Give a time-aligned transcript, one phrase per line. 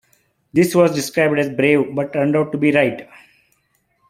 [0.51, 3.07] This was described as "brave" but turned out to be right.